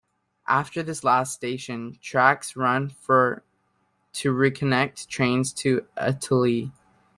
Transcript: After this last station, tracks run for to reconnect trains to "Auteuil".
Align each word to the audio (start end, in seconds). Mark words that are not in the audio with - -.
After 0.47 0.81
this 0.81 1.03
last 1.03 1.31
station, 1.31 1.99
tracks 2.01 2.55
run 2.55 2.89
for 2.89 3.43
to 4.13 4.33
reconnect 4.33 5.05
trains 5.09 5.53
to 5.53 5.85
"Auteuil". 5.95 6.71